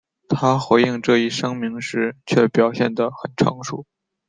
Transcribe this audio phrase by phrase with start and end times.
[0.27, 3.85] 他回应这一声明时却表现得很成熟。